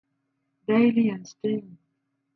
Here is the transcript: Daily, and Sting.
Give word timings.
Daily, 0.67 1.09
and 1.09 1.27
Sting. 1.27 1.77